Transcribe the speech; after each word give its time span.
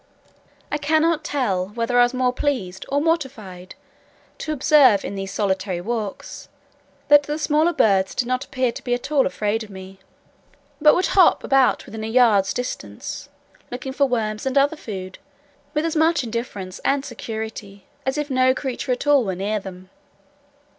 I 0.71 0.79
cannot 0.79 1.23
tell 1.23 1.67
whether 1.75 1.99
I 1.99 2.07
were 2.07 2.17
more 2.17 2.33
pleased 2.33 2.87
or 2.89 2.99
mortified 2.99 3.75
to 4.39 4.51
observe, 4.51 5.05
in 5.05 5.13
those 5.15 5.29
solitary 5.29 5.79
walks, 5.79 6.49
that 7.07 7.21
the 7.21 7.37
smaller 7.37 7.71
birds 7.71 8.15
did 8.15 8.27
not 8.27 8.43
appear 8.45 8.71
to 8.71 8.83
be 8.83 8.95
at 8.95 9.11
all 9.11 9.27
afraid 9.27 9.61
of 9.63 9.69
me, 9.69 9.99
but 10.81 10.95
would 10.95 11.05
hop 11.13 11.43
about 11.43 11.85
within 11.85 12.03
a 12.03 12.07
yard's 12.07 12.51
distance, 12.51 13.29
looking 13.69 13.93
for 13.93 14.07
worms 14.07 14.47
and 14.47 14.57
other 14.57 14.75
food, 14.75 15.19
with 15.75 15.85
as 15.85 15.95
much 15.95 16.23
indifference 16.23 16.79
and 16.83 17.05
security 17.05 17.85
as 18.03 18.17
if 18.17 18.31
no 18.31 18.55
creature 18.55 18.91
at 18.93 19.05
all 19.05 19.23
were 19.23 19.35
near 19.35 19.59
them. 19.59 19.91